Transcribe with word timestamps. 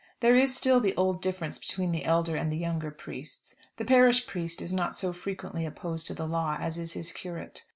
There 0.19 0.35
is 0.35 0.55
still 0.55 0.79
the 0.79 0.95
old 0.95 1.21
difference 1.21 1.59
between 1.59 1.91
the 1.91 2.05
elder 2.05 2.35
and 2.35 2.51
the 2.51 2.57
younger 2.57 2.89
priests. 2.89 3.53
The 3.77 3.85
parish 3.85 4.25
priest 4.25 4.59
is 4.59 4.73
not 4.73 4.97
so 4.97 5.13
frequently 5.13 5.63
opposed 5.63 6.07
to 6.07 6.15
the 6.15 6.25
law, 6.25 6.57
as 6.59 6.79
is 6.79 6.93
his 6.93 7.11
curate. 7.11 7.65